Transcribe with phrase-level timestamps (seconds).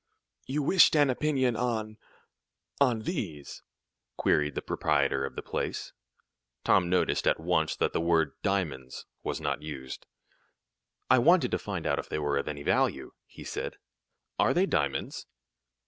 [0.47, 1.97] "You wished an opinion on
[2.79, 3.61] on these?"
[4.17, 5.93] queried the proprietor of the place.
[6.63, 10.07] Tom noticed at once that the word "diamonds" was not used.
[11.11, 13.75] "I wanted to find out if they were of any value," he said.
[14.39, 15.27] "Are they diamonds?"